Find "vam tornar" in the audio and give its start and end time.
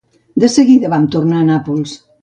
0.95-1.41